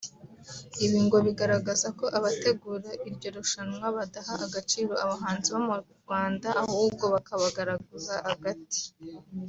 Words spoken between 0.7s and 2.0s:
Ibi ngo bigaragaza